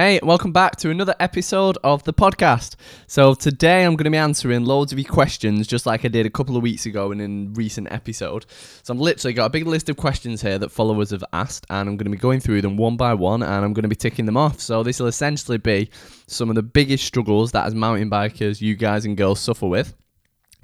[0.00, 2.76] Hey, welcome back to another episode of the podcast.
[3.06, 6.24] So, today I'm going to be answering loads of your questions just like I did
[6.24, 8.46] a couple of weeks ago in a recent episode.
[8.82, 11.86] So, I've literally got a big list of questions here that followers have asked, and
[11.86, 13.94] I'm going to be going through them one by one and I'm going to be
[13.94, 14.58] ticking them off.
[14.58, 15.90] So, this will essentially be
[16.26, 19.94] some of the biggest struggles that as mountain bikers you guys and girls suffer with.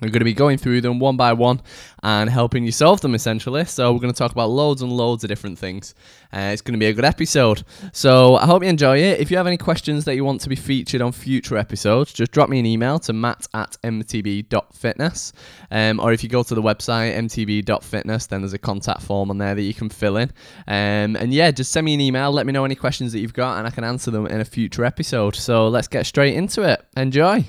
[0.01, 1.63] We're going to be going through them one by one
[2.03, 3.65] and helping you solve them essentially.
[3.65, 5.95] So, we're going to talk about loads and loads of different things.
[6.33, 7.63] Uh, it's going to be a good episode.
[7.93, 9.21] So, I hope you enjoy it.
[9.21, 12.33] If you have any questions that you want to be featured on future episodes, just
[12.33, 15.33] drop me an email to matt at mtb.fitness.
[15.71, 19.39] Um, or if you go to the website mtb.fitness, then there's a contact form on
[19.39, 20.31] there that you can fill in.
[20.67, 22.33] Um, and yeah, just send me an email.
[22.33, 24.45] Let me know any questions that you've got, and I can answer them in a
[24.45, 25.37] future episode.
[25.37, 26.85] So, let's get straight into it.
[26.97, 27.47] Enjoy.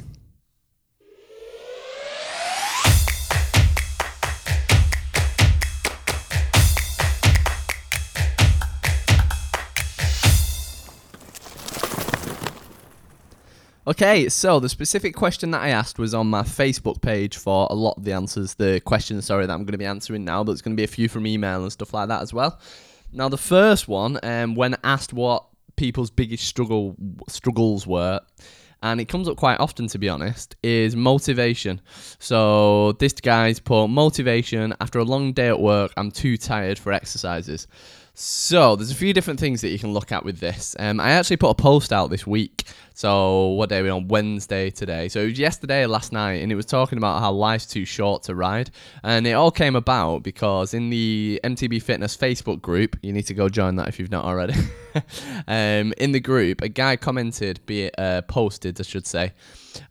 [13.88, 17.74] Okay, so the specific question that I asked was on my Facebook page for a
[17.74, 20.52] lot of the answers, the questions, sorry, that I'm going to be answering now, but
[20.52, 22.60] there's going to be a few from email and stuff like that as well.
[23.14, 25.46] Now, the first one, um, when asked what
[25.78, 26.98] people's biggest struggle
[27.30, 28.20] struggles were,
[28.84, 31.80] and it comes up quite often to be honest, is motivation.
[32.20, 36.92] So this guy's put motivation after a long day at work, I'm too tired for
[36.92, 37.68] exercises.
[38.20, 40.76] So there's a few different things that you can look at with this.
[40.80, 42.64] Um, I actually put a post out this week.
[42.96, 44.08] So what day are we on?
[44.08, 45.08] Wednesday today.
[45.08, 48.24] So it was yesterday, last night, and it was talking about how life's too short
[48.24, 48.72] to ride.
[49.04, 53.36] And it all came about because in the MTB Fitness Facebook group, you need to
[53.36, 54.56] go join that if you've not already.
[55.48, 59.34] um, in the group, a guy commented, be it uh, posted, I should say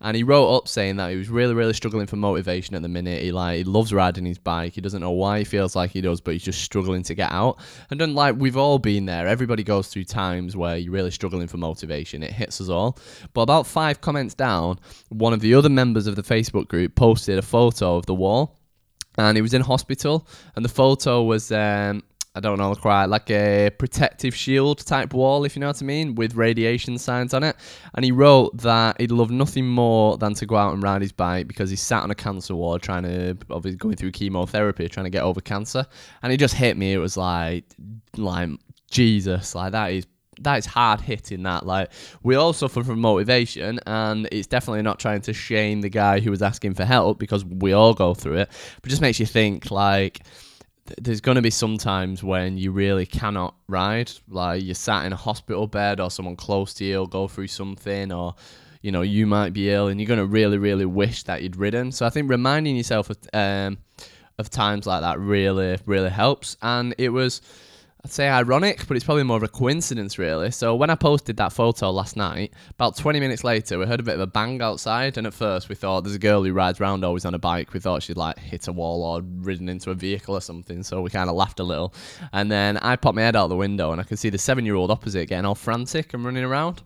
[0.01, 2.87] and he wrote up saying that he was really, really struggling for motivation at the
[2.87, 3.21] minute.
[3.21, 4.73] He like he loves riding his bike.
[4.73, 7.31] He doesn't know why he feels like he does, but he's just struggling to get
[7.31, 7.59] out.
[7.89, 9.27] And then like we've all been there.
[9.27, 12.23] Everybody goes through times where you're really struggling for motivation.
[12.23, 12.97] It hits us all.
[13.33, 14.79] But about five comments down,
[15.09, 18.57] one of the other members of the Facebook group posted a photo of the wall
[19.17, 22.03] and he was in hospital and the photo was um,
[22.37, 25.85] I don't know quite like a protective shield type wall, if you know what I
[25.85, 27.55] mean, with radiation signs on it.
[27.95, 31.11] And he wrote that he'd love nothing more than to go out and ride his
[31.11, 35.05] bike because he sat on a cancer ward trying to, obviously going through chemotherapy, trying
[35.05, 35.83] to get over cancer.
[36.21, 36.93] And it just hit me.
[36.93, 37.65] It was like,
[38.15, 38.51] like
[38.91, 40.05] Jesus, like that is
[40.41, 41.89] that is hard hitting that like
[42.21, 46.29] we all suffer from motivation and it's definitely not trying to shame the guy who
[46.29, 48.49] was asking for help because we all go through it
[48.79, 50.21] but just makes you think like
[51.01, 54.11] there's going to be some times when you really cannot ride.
[54.27, 57.47] Like you're sat in a hospital bed or someone close to you will go through
[57.47, 58.35] something or,
[58.81, 61.55] you know, you might be ill and you're going to really, really wish that you'd
[61.55, 61.91] ridden.
[61.91, 63.77] So I think reminding yourself of, um,
[64.37, 66.57] of times like that really, really helps.
[66.61, 67.41] And it was
[68.05, 70.51] I'd say ironic, but it's probably more of a coincidence, really.
[70.51, 74.03] So when I posted that photo last night, about 20 minutes later, we heard a
[74.03, 76.79] bit of a bang outside, and at first we thought there's a girl who rides
[76.79, 77.73] around always on a bike.
[77.73, 81.01] We thought she'd like hit a wall or ridden into a vehicle or something, so
[81.01, 81.93] we kind of laughed a little.
[82.31, 84.91] And then I popped my head out the window, and I could see the seven-year-old
[84.91, 86.83] opposite getting all frantic and running around.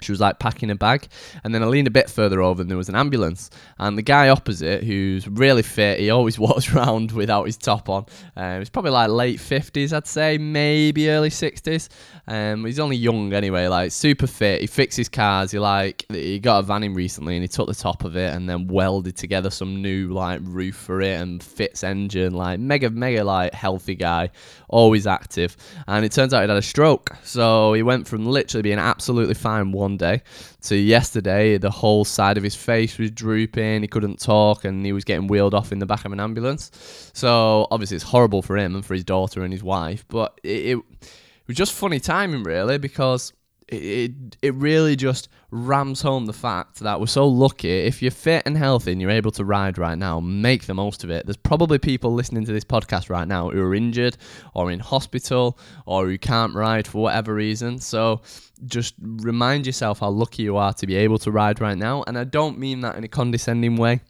[0.00, 1.08] She was like packing a bag,
[1.44, 3.50] and then I leaned a bit further over, and there was an ambulance.
[3.78, 8.06] And the guy opposite, who's really fit, he always walks around without his top on.
[8.36, 11.88] Um, he's probably like late fifties, I'd say, maybe early sixties.
[12.26, 14.60] Um, he's only young anyway, like super fit.
[14.60, 15.50] He fixes cars.
[15.50, 18.34] He like he got a van in recently, and he took the top of it
[18.34, 22.34] and then welded together some new like roof for it and fits engine.
[22.34, 24.30] Like mega mega like healthy guy,
[24.68, 25.56] always active.
[25.86, 29.34] And it turns out he had a stroke, so he went from literally being absolutely
[29.34, 30.22] fine one day
[30.62, 33.82] to yesterday, the whole side of his face was drooping.
[33.82, 36.70] He couldn't talk, and he was getting wheeled off in the back of an ambulance.
[37.12, 40.04] So obviously, it's horrible for him and for his daughter and his wife.
[40.08, 43.32] But it, it, it was just funny timing, really, because
[43.68, 47.70] it, it really just rams home the fact that we're so lucky.
[47.70, 51.04] If you're fit and healthy and you're able to ride right now, make the most
[51.04, 51.26] of it.
[51.26, 54.16] There's probably people listening to this podcast right now who are injured
[54.54, 57.78] or in hospital or who can't ride for whatever reason.
[57.78, 58.22] So
[58.66, 62.04] just remind yourself how lucky you are to be able to ride right now.
[62.06, 64.00] And I don't mean that in a condescending way.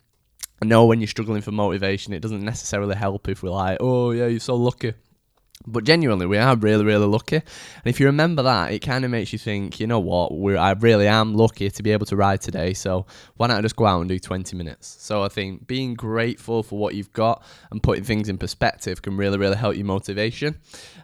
[0.62, 4.12] I know when you're struggling for motivation, it doesn't necessarily help if we're like, oh,
[4.12, 4.94] yeah, you're so lucky.
[5.66, 7.36] But genuinely, we are really, really lucky.
[7.36, 7.44] And
[7.84, 10.72] if you remember that, it kind of makes you think, you know what, we're, I
[10.72, 12.74] really am lucky to be able to ride today.
[12.74, 13.06] So
[13.36, 14.96] why not just go out and do 20 minutes?
[15.00, 19.16] So I think being grateful for what you've got and putting things in perspective can
[19.16, 20.58] really, really help your motivation.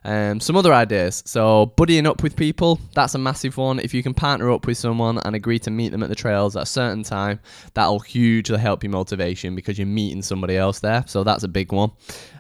[0.04, 1.22] Um, some other ideas.
[1.26, 3.78] So buddying up with people, that's a massive one.
[3.78, 6.56] If you can partner up with someone and agree to meet them at the trails
[6.56, 7.40] at a certain time,
[7.74, 11.04] that'll hugely help your motivation because you're meeting somebody else there.
[11.06, 11.92] So that's a big one.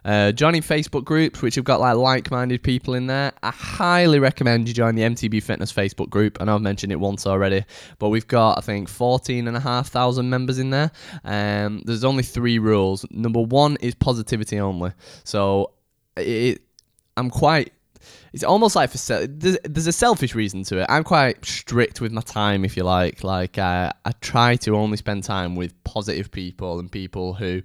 [0.04, 3.32] Uh, joining Facebook groups, which have got like like-minded people in there.
[3.42, 6.40] I highly recommend you join the MTB Fitness Facebook group.
[6.40, 7.64] Know I've mentioned it once already,
[8.00, 10.90] but we've got I think fourteen and a half thousand members in there.
[11.24, 13.06] Um, there's only three rules.
[13.10, 14.92] Number one is positivity only.
[15.22, 15.72] So
[16.16, 16.62] it,
[17.16, 17.72] I'm quite
[18.32, 20.86] it's almost like for se- there's, there's a selfish reason to it.
[20.88, 23.22] I'm quite strict with my time, if you like.
[23.22, 27.62] Like I, I try to only spend time with positive people and people who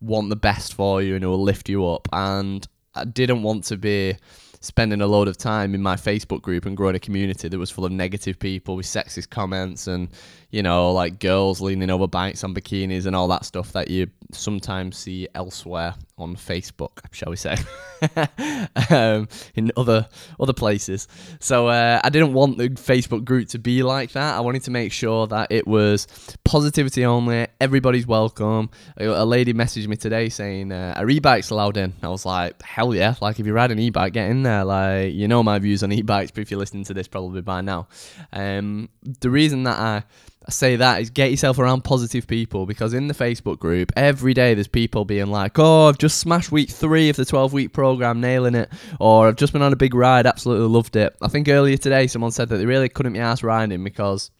[0.00, 2.08] want the best for you and who will lift you up.
[2.12, 4.16] And I didn't want to be
[4.60, 7.70] spending a load of time in my Facebook group and growing a community that was
[7.70, 10.08] full of negative people with sexist comments and
[10.50, 14.08] you know like girls leaning over bikes on bikinis and all that stuff that you
[14.32, 17.56] sometimes see elsewhere on Facebook, shall we say,
[18.90, 20.08] um, in other
[20.38, 21.08] other places.
[21.40, 24.36] So uh, I didn't want the Facebook group to be like that.
[24.36, 26.06] I wanted to make sure that it was
[26.44, 27.46] positivity only.
[27.60, 28.70] Everybody's welcome.
[28.98, 32.94] A lady messaged me today saying, uh, "Are e-bikes allowed in?" I was like, "Hell
[32.94, 34.64] yeah!" Like if you ride an e-bike, get in there.
[34.64, 37.60] Like you know my views on e-bikes, but if you're listening to this, probably by
[37.60, 37.88] now.
[38.32, 38.88] Um,
[39.20, 40.02] the reason that I
[40.48, 44.54] say that is get yourself around positive people because in the Facebook group every day
[44.54, 48.20] there's people being like, "Oh, I've just smashed week three of the 12 week program,
[48.20, 51.48] nailing it," or "I've just been on a big ride, absolutely loved it." I think
[51.48, 54.30] earlier today someone said that they really couldn't be asked riding because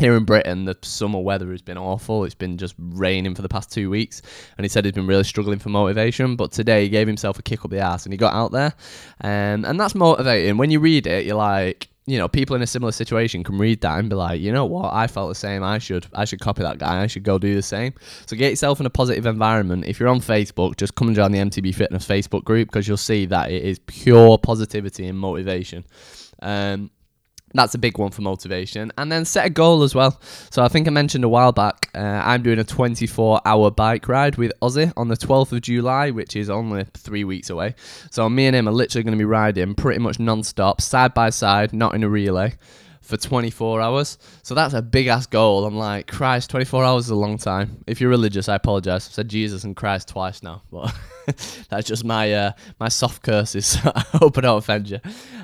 [0.00, 2.24] here in Britain, the summer weather has been awful.
[2.24, 4.22] It's been just raining for the past two weeks,
[4.56, 6.34] and he said he's been really struggling for motivation.
[6.34, 8.74] But today, he gave himself a kick up the ass and he got out there,
[9.20, 10.56] um, and that's motivating.
[10.56, 13.80] When you read it, you're like, you know, people in a similar situation can read
[13.80, 15.62] that and be like, you know what, I felt the same.
[15.62, 17.02] I should, I should copy that guy.
[17.02, 17.94] I should go do the same.
[18.26, 19.86] So get yourself in a positive environment.
[19.86, 22.98] If you're on Facebook, just come and join the MTB Fitness Facebook group because you'll
[22.98, 25.84] see that it is pure positivity and motivation.
[26.42, 26.90] Um,
[27.54, 28.92] that's a big one for motivation.
[28.98, 30.18] And then set a goal as well.
[30.50, 34.08] So I think I mentioned a while back, uh, I'm doing a 24 hour bike
[34.08, 37.74] ride with Ozzy on the 12th of July, which is only three weeks away.
[38.10, 41.14] So me and him are literally going to be riding pretty much non stop, side
[41.14, 42.54] by side, not in a relay
[43.04, 44.18] for 24 hours.
[44.42, 45.64] So that's a big ass goal.
[45.66, 47.84] I'm like, Christ, 24 hours is a long time.
[47.86, 49.06] If you're religious, I apologize.
[49.06, 50.94] I've said Jesus and Christ twice now, but
[51.68, 53.78] that's just my uh, my soft curses.
[53.84, 55.00] I hope I don't offend you.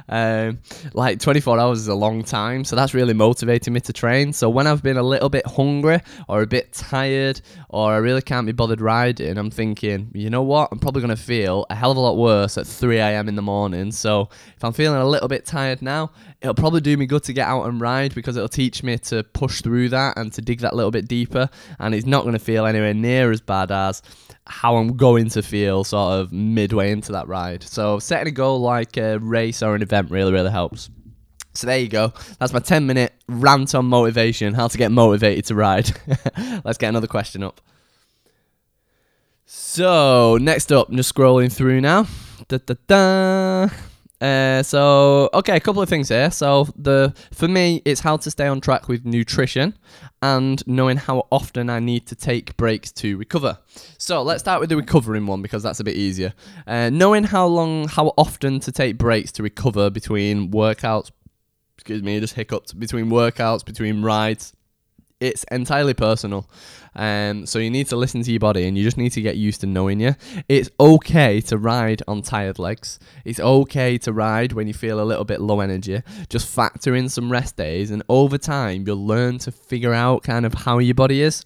[0.08, 0.58] Um,
[0.92, 4.32] like 24 hours is a long time, so that's really motivating me to train.
[4.32, 8.22] So when I've been a little bit hungry or a bit tired or I really
[8.22, 10.68] can't be bothered riding, I'm thinking, you know what?
[10.72, 13.28] I'm probably going to feel a hell of a lot worse at 3 a.m.
[13.28, 13.92] in the morning.
[13.92, 16.10] So if I'm feeling a little bit tired now,
[16.40, 19.22] it'll probably do me good to get out and ride because it'll teach me to
[19.22, 21.48] push through that and to dig that little bit deeper.
[21.78, 24.02] And it's not going to feel anywhere near as bad as
[24.46, 27.62] how I'm going to feel sort of midway into that ride.
[27.62, 30.90] So setting a goal like a race or an event really, really helps.
[31.52, 32.12] So there you go.
[32.38, 35.90] That's my 10 minute rant on motivation, how to get motivated to ride.
[36.64, 37.60] Let's get another question up.
[39.52, 42.06] So, next up, I'm just scrolling through now.
[42.48, 43.68] Da, da, da.
[44.20, 46.30] Uh, so okay, a couple of things here.
[46.30, 49.78] So the for me, it's how to stay on track with nutrition
[50.20, 53.58] and knowing how often I need to take breaks to recover.
[53.98, 56.34] So let's start with the recovering one because that's a bit easier.
[56.66, 61.10] Uh, knowing how long, how often to take breaks to recover between workouts.
[61.76, 64.52] Excuse me, just hiccuped between workouts, between rides
[65.20, 66.48] it's entirely personal.
[66.96, 69.36] Um, so you need to listen to your body and you just need to get
[69.36, 70.16] used to knowing you.
[70.48, 72.98] It's okay to ride on tired legs.
[73.24, 76.02] It's okay to ride when you feel a little bit low energy.
[76.28, 80.44] Just factor in some rest days and over time you'll learn to figure out kind
[80.44, 81.44] of how your body is.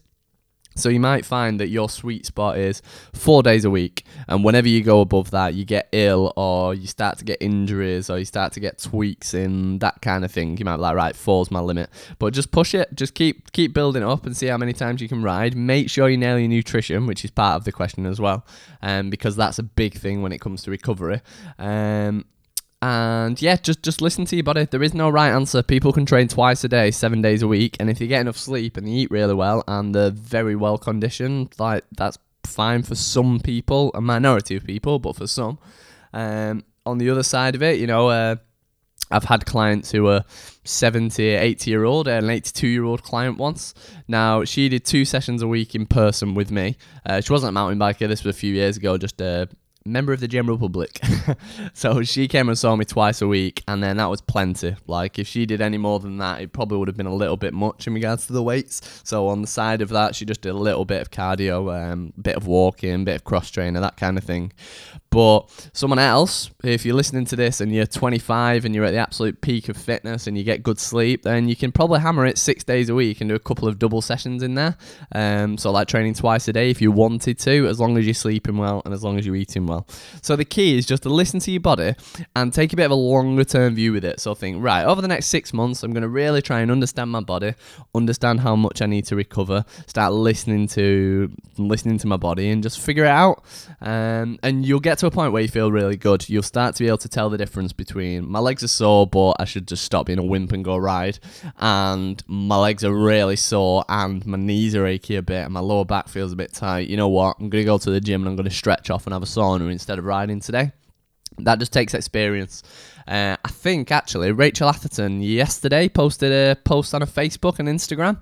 [0.74, 4.68] So you might find that your sweet spot is four days a week, and whenever
[4.68, 8.24] you go above that, you get ill, or you start to get injuries, or you
[8.24, 10.56] start to get tweaks in that kind of thing.
[10.56, 12.94] You might be like, right, four's my limit, but just push it.
[12.94, 15.56] Just keep keep building up and see how many times you can ride.
[15.56, 18.44] Make sure you nail your nutrition, which is part of the question as well,
[18.82, 21.20] um, because that's a big thing when it comes to recovery.
[21.58, 22.24] Um,
[22.84, 24.66] and yeah, just just listen to your body.
[24.66, 25.62] There is no right answer.
[25.62, 28.36] People can train twice a day, seven days a week, and if you get enough
[28.36, 32.94] sleep and you eat really well and they're very well conditioned, like that's fine for
[32.94, 35.58] some people, a minority of people, but for some.
[36.12, 38.36] Um, on the other side of it, you know, uh,
[39.10, 40.22] I've had clients who are
[40.64, 43.72] 70, 80 year old, an 82 year old client once.
[44.08, 46.76] Now, she did two sessions a week in person with me.
[47.06, 49.48] Uh, she wasn't a mountain biker, this was a few years ago, just a
[49.86, 50.98] member of the general public.
[51.74, 54.76] so she came and saw me twice a week, and then that was plenty.
[54.86, 57.36] Like, if she did any more than that, it probably would have been a little
[57.36, 59.02] bit much in regards to the weights.
[59.04, 62.14] So on the side of that, she just did a little bit of cardio, um,
[62.20, 64.52] bit of walking, bit of cross trainer, that kind of thing.
[65.14, 68.98] But someone else, if you're listening to this and you're 25 and you're at the
[68.98, 72.36] absolute peak of fitness and you get good sleep, then you can probably hammer it
[72.36, 74.76] six days a week and do a couple of double sessions in there.
[75.12, 78.12] Um, so, like training twice a day if you wanted to, as long as you're
[78.12, 79.86] sleeping well and as long as you're eating well.
[80.20, 81.94] So, the key is just to listen to your body
[82.34, 84.18] and take a bit of a longer term view with it.
[84.18, 87.12] So, think, right, over the next six months, I'm going to really try and understand
[87.12, 87.54] my body,
[87.94, 92.64] understand how much I need to recover, start listening to listening to my body, and
[92.64, 93.44] just figure it out.
[93.80, 96.28] Um, and you'll get to a point where you feel really good.
[96.28, 99.36] You'll start to be able to tell the difference between my legs are sore, but
[99.38, 101.18] I should just stop being a wimp and go ride,
[101.58, 105.60] and my legs are really sore and my knees are achy a bit and my
[105.60, 106.88] lower back feels a bit tight.
[106.88, 107.36] You know what?
[107.38, 109.70] I'm gonna go to the gym and I'm gonna stretch off and have a sauna
[109.70, 110.72] instead of riding today.
[111.38, 112.62] That just takes experience.
[113.06, 118.16] Uh, I think actually Rachel Atherton yesterday posted a post on her Facebook and Instagram,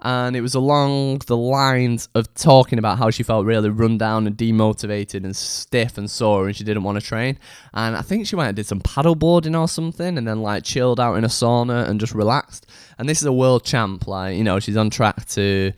[0.00, 4.26] and it was along the lines of talking about how she felt really run down
[4.26, 7.38] and demotivated and stiff and sore, and she didn't want to train.
[7.72, 11.00] And I think she went and did some paddleboarding or something, and then like chilled
[11.00, 12.66] out in a sauna and just relaxed.
[12.98, 15.72] And this is a world champ, like you know, she's on track to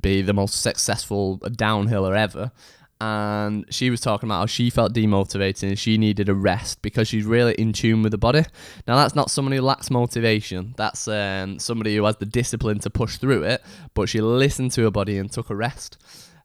[0.00, 2.52] be the most successful downhiller ever
[3.00, 7.08] and she was talking about how she felt demotivated and she needed a rest because
[7.08, 8.44] she's really in tune with the body.
[8.86, 12.90] Now, that's not someone who lacks motivation, that's um, somebody who has the discipline to
[12.90, 13.62] push through it,
[13.94, 15.96] but she listened to her body and took a rest.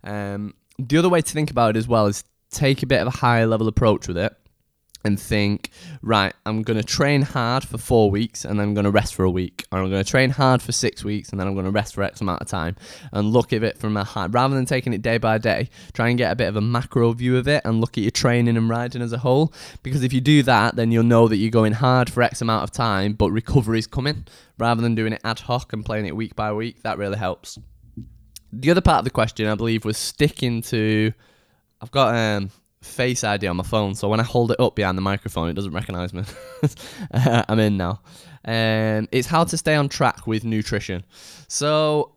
[0.03, 3.07] Um, the other way to think about it as well is take a bit of
[3.07, 4.35] a higher level approach with it
[5.05, 5.69] and think,
[6.01, 9.13] right, I'm going to train hard for four weeks and then I'm going to rest
[9.13, 9.63] for a week.
[9.71, 11.93] Or I'm going to train hard for six weeks and then I'm going to rest
[11.93, 12.75] for X amount of time.
[13.13, 16.09] And look at it from a high, rather than taking it day by day, try
[16.09, 18.57] and get a bit of a macro view of it and look at your training
[18.57, 19.53] and riding as a whole.
[19.83, 22.63] Because if you do that, then you'll know that you're going hard for X amount
[22.63, 24.25] of time, but recovery's coming.
[24.57, 27.59] Rather than doing it ad hoc and playing it week by week, that really helps.
[28.51, 31.13] The other part of the question, I believe, was sticking to.
[31.81, 32.49] I've got um,
[32.85, 35.53] Face ID on my phone, so when I hold it up behind the microphone, it
[35.53, 36.23] doesn't recognize me.
[37.11, 38.01] I'm in now.
[38.45, 41.03] Um, it's how to stay on track with nutrition.
[41.47, 42.13] So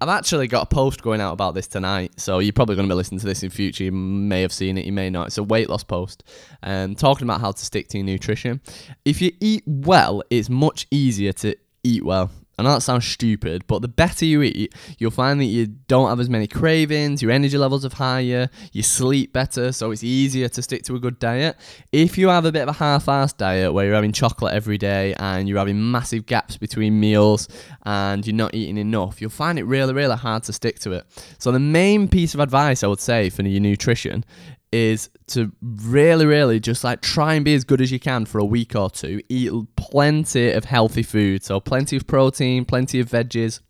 [0.00, 2.92] I've actually got a post going out about this tonight, so you're probably going to
[2.92, 3.84] be listening to this in future.
[3.84, 5.28] You may have seen it, you may not.
[5.28, 6.24] It's a weight loss post,
[6.62, 8.60] um, talking about how to stick to your nutrition.
[9.04, 11.54] If you eat well, it's much easier to
[11.84, 12.30] eat well.
[12.58, 16.08] I know that sounds stupid, but the better you eat, you'll find that you don't
[16.08, 20.48] have as many cravings, your energy levels are higher, you sleep better, so it's easier
[20.48, 21.56] to stick to a good diet.
[21.92, 24.78] If you have a bit of a half assed diet where you're having chocolate every
[24.78, 27.46] day and you're having massive gaps between meals
[27.84, 31.04] and you're not eating enough, you'll find it really, really hard to stick to it.
[31.38, 34.24] So, the main piece of advice I would say for your nutrition
[34.72, 38.38] is to really, really just like try and be as good as you can for
[38.38, 39.20] a week or two.
[39.28, 43.60] Eat plenty of healthy food, so plenty of protein, plenty of veggies,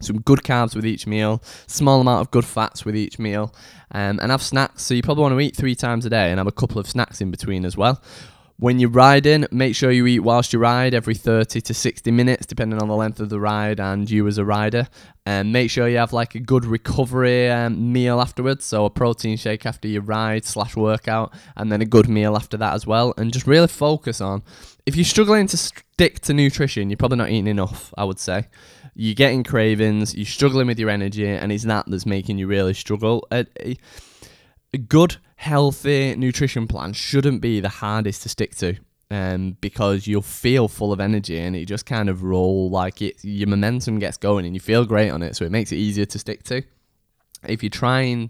[0.00, 3.54] some good carbs with each meal, small amount of good fats with each meal,
[3.90, 4.84] um, and have snacks.
[4.84, 6.88] So you probably want to eat three times a day and have a couple of
[6.88, 8.00] snacks in between as well.
[8.60, 12.44] When you're riding, make sure you eat whilst you ride every 30 to 60 minutes,
[12.44, 14.88] depending on the length of the ride and you as a rider.
[15.24, 19.36] And make sure you have like a good recovery um, meal afterwards, so a protein
[19.36, 23.14] shake after your ride slash workout, and then a good meal after that as well.
[23.16, 24.42] And just really focus on
[24.86, 27.94] if you're struggling to stick to nutrition, you're probably not eating enough.
[27.96, 28.48] I would say
[28.92, 32.74] you're getting cravings, you're struggling with your energy, and it's that that's making you really
[32.74, 33.24] struggle.
[33.30, 33.46] A,
[34.74, 38.76] a good healthy nutrition plan shouldn't be the hardest to stick to.
[39.10, 43.24] Um, because you'll feel full of energy and it just kind of roll like it,
[43.24, 46.04] your momentum gets going and you feel great on it, so it makes it easier
[46.04, 46.62] to stick to.
[47.48, 48.28] If you're trying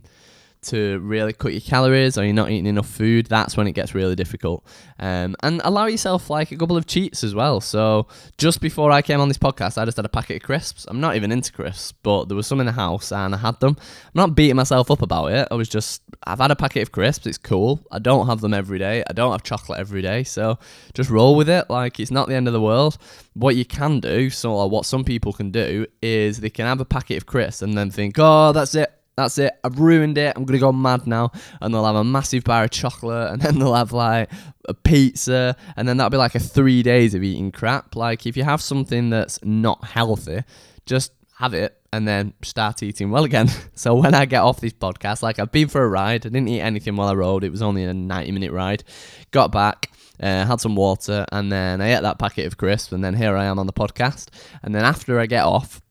[0.63, 3.95] to really cut your calories or you're not eating enough food, that's when it gets
[3.95, 4.65] really difficult.
[4.99, 7.61] Um, and allow yourself like a couple of cheats as well.
[7.61, 10.87] So just before I came on this podcast, I just had a packet of crisps.
[10.89, 13.61] I'm not even into crisps, but there was some in the house and I had
[13.61, 13.77] them.
[13.79, 15.49] I'm not beating myself up about it.
[15.51, 17.27] I was just, I've had a packet of crisps.
[17.27, 17.81] It's cool.
[17.91, 19.05] I don't have them every day.
[19.09, 20.25] I don't have chocolate every day.
[20.25, 20.59] So
[20.95, 21.71] just roll with it.
[21.71, 22.99] Like it's not the end of the world.
[23.35, 26.85] What you can do, so what some people can do, is they can have a
[26.85, 28.93] packet of crisps and then think, oh, that's it.
[29.19, 29.53] That's it.
[29.65, 30.33] I've ruined it.
[30.37, 31.33] I'm gonna go mad now.
[31.61, 34.31] And they'll have a massive bar of chocolate, and then they'll have like
[34.69, 37.97] a pizza, and then that'll be like a three days of eating crap.
[37.97, 40.45] Like if you have something that's not healthy,
[40.87, 43.49] just have it and then start eating well again.
[43.75, 46.47] so when I get off this podcast, like I've been for a ride, I didn't
[46.47, 47.43] eat anything while I rode.
[47.43, 48.85] It was only a 90 minute ride.
[49.33, 49.91] Got back,
[50.23, 53.37] uh, had some water, and then I ate that packet of crisps, and then here
[53.37, 54.29] I am on the podcast.
[54.63, 55.83] And then after I get off,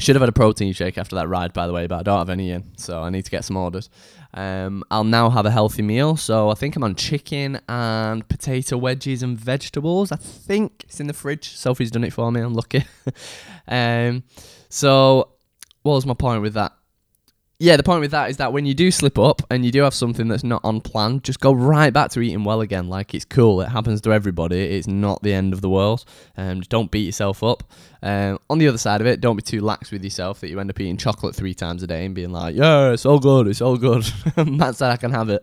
[0.00, 2.18] should have had a protein shake after that ride, by the way, but I don't
[2.18, 3.90] have any in, so I need to get some orders.
[4.32, 8.76] Um, I'll now have a healthy meal, so I think I'm on chicken and potato
[8.76, 10.10] wedges and vegetables.
[10.10, 11.54] I think it's in the fridge.
[11.54, 12.40] Sophie's done it for me.
[12.40, 12.84] I'm lucky.
[13.68, 14.24] um,
[14.68, 15.28] so,
[15.82, 16.72] what was my point with that?
[17.60, 19.82] yeah, the point with that is that when you do slip up and you do
[19.82, 22.88] have something that's not on plan, just go right back to eating well again.
[22.88, 23.60] Like it's cool.
[23.60, 24.76] It happens to everybody.
[24.76, 26.04] It's not the end of the world.
[26.36, 27.62] Um, don't beat yourself up.
[28.04, 30.60] Um, on the other side of it, don't be too lax with yourself that you
[30.60, 33.48] end up eating chocolate three times a day and being like, yeah, it's all good,
[33.48, 34.04] it's all good.
[34.36, 35.42] Matt said I can have it.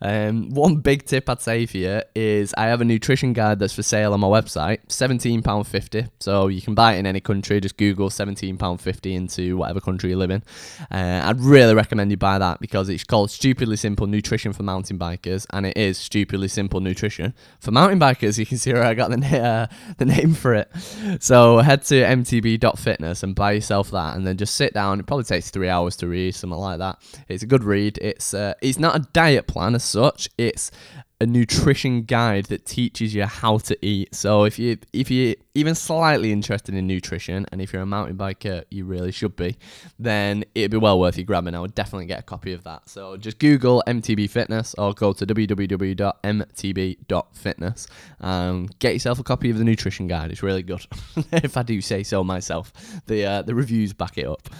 [0.00, 3.74] Um, one big tip I'd say for you is I have a nutrition guide that's
[3.74, 6.08] for sale on my website, £17.50.
[6.20, 7.60] So you can buy it in any country.
[7.60, 10.44] Just Google £17.50 into whatever country you live in.
[10.92, 14.96] Uh, I'd really recommend you buy that because it's called Stupidly Simple Nutrition for Mountain
[14.96, 18.38] Bikers, and it is Stupidly Simple Nutrition for mountain bikers.
[18.38, 19.66] You can see where I got the, uh,
[19.98, 20.70] the name for it.
[21.18, 25.00] So head to to mtb.fitness and buy yourself that, and then just sit down.
[25.00, 26.98] It probably takes three hours to read, something like that.
[27.28, 27.98] It's a good read.
[27.98, 30.28] It's uh, it's not a diet plan as such.
[30.38, 30.70] It's
[31.18, 34.14] a nutrition guide that teaches you how to eat.
[34.14, 38.18] So if you if you're even slightly interested in nutrition, and if you're a mountain
[38.18, 39.56] biker, you really should be,
[39.98, 41.54] then it'd be well worth you grabbing.
[41.54, 42.90] I would definitely get a copy of that.
[42.90, 47.86] So just Google MTB Fitness or go to www.mtb.fitness
[48.20, 50.30] and get yourself a copy of the nutrition guide.
[50.30, 50.84] It's really good,
[51.32, 52.74] if I do say so myself.
[53.06, 54.50] The uh, the reviews back it up.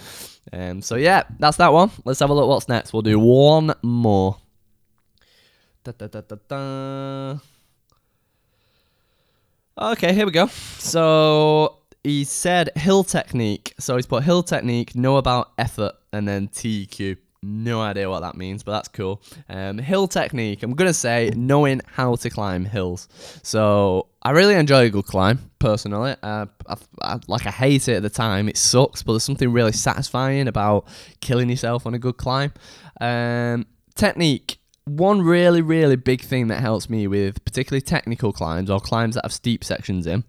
[0.51, 1.91] Um, so yeah, that's that one.
[2.03, 2.47] Let's have a look.
[2.47, 2.93] What's next?
[2.93, 4.37] We'll do one more.
[5.87, 7.39] Da, da, da, da, da.
[9.91, 10.47] Okay, here we go.
[10.47, 13.73] So he said hill technique.
[13.79, 17.15] So he's put hill technique, know about effort, and then TQ.
[17.41, 19.21] No idea what that means, but that's cool.
[19.47, 20.61] Um, hill technique.
[20.61, 23.07] I'm gonna say knowing how to climb hills.
[23.43, 26.17] So I really enjoy a good climb personally.
[26.21, 28.49] Uh, I, I, like I hate it at the time.
[28.49, 30.85] It sucks, but there's something really satisfying about
[31.21, 32.51] killing yourself on a good climb.
[32.99, 38.79] Um, technique one really, really big thing that helps me with particularly technical climbs or
[38.79, 40.23] climbs that have steep sections in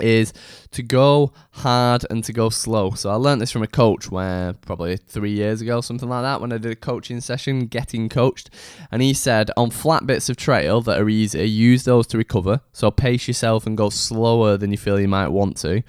[0.00, 0.32] is
[0.72, 2.90] to go hard and to go slow.
[2.90, 6.40] So I learned this from a coach where probably three years ago, something like that,
[6.40, 8.50] when I did a coaching session, getting coached.
[8.90, 12.60] And he said on flat bits of trail that are easy, use those to recover.
[12.72, 15.82] So pace yourself and go slower than you feel you might want to.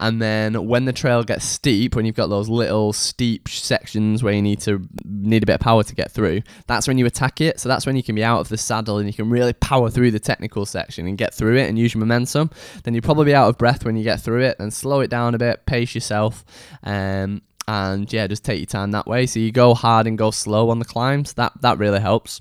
[0.00, 4.34] And then when the trail gets steep, when you've got those little steep sections where
[4.34, 7.40] you need to need a bit of power to get through, that's when you attack
[7.40, 7.60] it.
[7.60, 9.90] So that's when you can be out of the saddle and you can really power
[9.90, 12.50] through the technical section and get through it and use your momentum.
[12.82, 15.34] Then you'll probably out of breath when you get through it and slow it down
[15.34, 16.44] a bit, pace yourself.
[16.82, 19.26] Um, and yeah, just take your time that way.
[19.26, 21.34] So you go hard and go slow on the climbs.
[21.34, 22.40] That that really helps.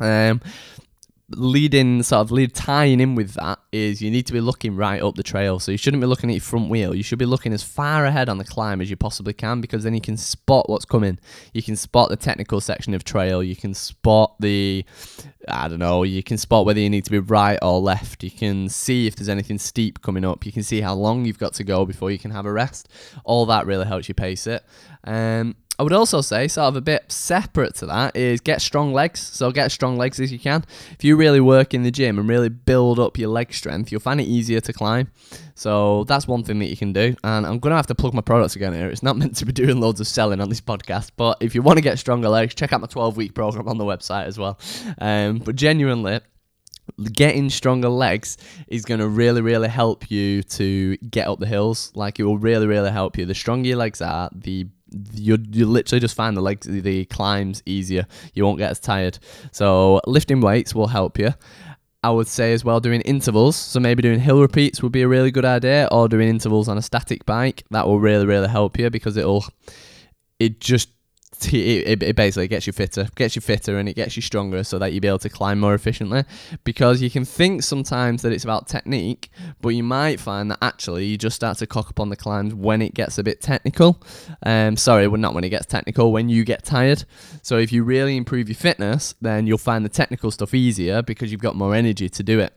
[0.00, 0.40] Um,
[1.30, 5.02] leading sort of lead tying in with that is you need to be looking right
[5.02, 5.58] up the trail.
[5.58, 6.94] So you shouldn't be looking at your front wheel.
[6.94, 9.82] You should be looking as far ahead on the climb as you possibly can because
[9.82, 11.18] then you can spot what's coming.
[11.52, 13.42] You can spot the technical section of trail.
[13.42, 14.84] You can spot the
[15.48, 18.22] i don't know you can spot whether you need to be right or left.
[18.22, 20.46] You can see if there's anything steep coming up.
[20.46, 22.88] You can see how long you've got to go before you can have a rest.
[23.24, 24.64] All that really helps you pace it.
[25.04, 28.94] Um, I would also say, sort of a bit separate to that, is get strong
[28.94, 29.20] legs.
[29.20, 30.64] So get strong legs as you can.
[30.92, 34.00] If you really work in the gym and really build up your leg strength, you'll
[34.00, 35.10] find it easier to climb.
[35.54, 37.14] So that's one thing that you can do.
[37.22, 38.88] And I'm going to have to plug my products again here.
[38.88, 41.60] It's not meant to be doing loads of selling on this podcast, but if you
[41.62, 44.38] want to get stronger legs, check out my 12 week program on the website as
[44.38, 44.58] well.
[44.98, 46.20] Um, but genuinely,
[47.12, 51.90] getting stronger legs is going to really really help you to get up the hills
[51.96, 54.66] like it will really really help you the stronger your legs are the
[55.14, 58.06] you you literally just find the legs the climbs easier.
[58.34, 59.18] You won't get as tired.
[59.52, 61.34] So lifting weights will help you.
[62.02, 63.56] I would say as well doing intervals.
[63.56, 66.78] So maybe doing hill repeats would be a really good idea, or doing intervals on
[66.78, 67.64] a static bike.
[67.70, 69.44] That will really really help you because it'll
[70.38, 70.90] it just
[71.52, 74.78] it, it, basically gets you fitter, gets you fitter, and it gets you stronger, so
[74.78, 76.24] that you'll be able to climb more efficiently.
[76.64, 81.04] Because you can think sometimes that it's about technique, but you might find that actually
[81.06, 84.02] you just start to cock up on the climbs when it gets a bit technical.
[84.44, 87.04] Um, sorry, well, not when it gets technical, when you get tired.
[87.42, 91.30] So if you really improve your fitness, then you'll find the technical stuff easier because
[91.30, 92.54] you've got more energy to do it.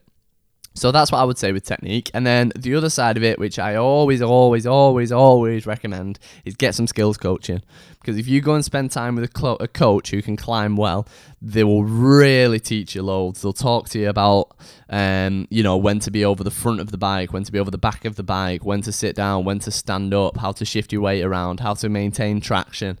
[0.74, 2.10] So that's what I would say with technique.
[2.14, 6.54] And then the other side of it, which I always, always, always, always recommend, is
[6.54, 7.60] get some skills coaching.
[8.00, 10.76] Because if you go and spend time with a, clo- a coach who can climb
[10.76, 11.06] well,
[11.42, 13.42] they will really teach you loads.
[13.42, 14.56] They'll talk to you about,
[14.88, 17.58] um, you know, when to be over the front of the bike, when to be
[17.58, 20.52] over the back of the bike, when to sit down, when to stand up, how
[20.52, 22.98] to shift your weight around, how to maintain traction.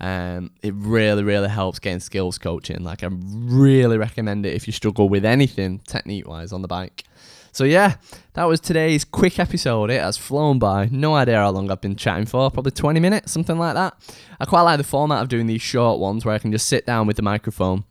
[0.00, 2.82] Um, it really, really helps getting skills coaching.
[2.82, 7.04] Like, I really recommend it if you struggle with anything technique wise on the bike.
[7.52, 7.96] So yeah,
[8.34, 9.90] that was today's quick episode.
[9.90, 10.88] It has flown by.
[10.90, 12.48] No idea how long I've been chatting for.
[12.50, 13.94] Probably 20 minutes, something like that.
[14.38, 16.86] I quite like the format of doing these short ones where I can just sit
[16.86, 17.84] down with the microphone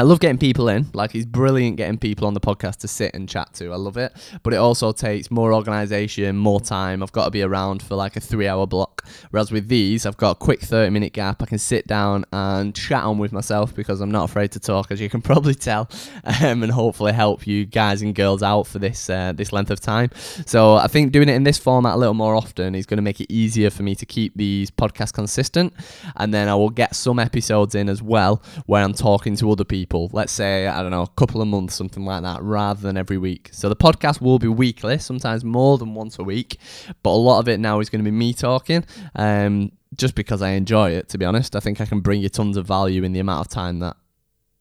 [0.00, 0.86] I love getting people in.
[0.94, 3.72] Like he's brilliant getting people on the podcast to sit and chat to.
[3.72, 4.12] I love it.
[4.44, 7.02] But it also takes more organization, more time.
[7.02, 8.97] I've got to be around for like a three hour block.
[9.30, 11.42] Whereas with these, I've got a quick 30 minute gap.
[11.42, 14.90] I can sit down and chat on with myself because I'm not afraid to talk,
[14.90, 15.88] as you can probably tell,
[16.24, 19.80] um, and hopefully help you guys and girls out for this uh, this length of
[19.80, 20.10] time.
[20.46, 23.02] So I think doing it in this format a little more often is going to
[23.02, 25.72] make it easier for me to keep these podcasts consistent.
[26.16, 29.64] And then I will get some episodes in as well where I'm talking to other
[29.64, 30.10] people.
[30.12, 33.18] Let's say, I don't know, a couple of months, something like that, rather than every
[33.18, 33.50] week.
[33.52, 36.58] So the podcast will be weekly, sometimes more than once a week,
[37.02, 38.84] but a lot of it now is going to be me talking.
[39.14, 41.56] Um, just because I enjoy it, to be honest.
[41.56, 43.96] I think I can bring you tons of value in the amount of time that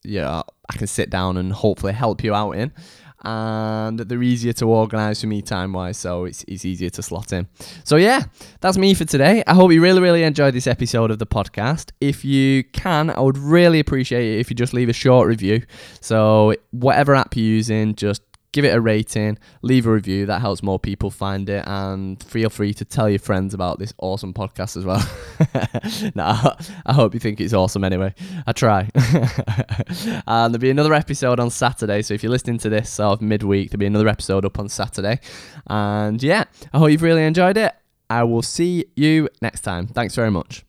[0.03, 2.71] yeah, I can sit down and hopefully help you out in
[3.23, 7.33] and they're easier to organise for me time wise, so it's, it's easier to slot
[7.33, 7.47] in.
[7.83, 8.23] So, yeah,
[8.61, 9.43] that's me for today.
[9.47, 11.91] I hope you really, really enjoyed this episode of the podcast.
[11.99, 15.63] If you can, I would really appreciate it if you just leave a short review.
[15.99, 18.21] So, whatever app you're using, just
[18.51, 20.25] give it a rating, leave a review.
[20.25, 21.63] That helps more people find it.
[21.67, 25.03] And feel free to tell your friends about this awesome podcast as well.
[26.15, 26.55] nah,
[26.85, 28.13] I hope you think it's awesome anyway.
[28.45, 28.89] I try.
[28.95, 32.01] and there'll be another episode on Saturday.
[32.01, 34.69] So if you're listening to this sort of midweek, there'll be another episode up on
[34.69, 35.19] Saturday.
[35.67, 37.73] And yeah, I hope you've really enjoyed it.
[38.09, 39.87] I will see you next time.
[39.87, 40.63] Thanks very much.